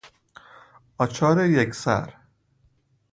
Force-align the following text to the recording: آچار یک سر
آچار 0.97 1.45
یک 1.49 1.73
سر 1.75 2.13